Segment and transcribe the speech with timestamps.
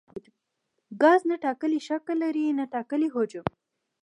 [1.01, 3.45] ګاز نه ټاکلی شکل لري نه ټاکلی حجم.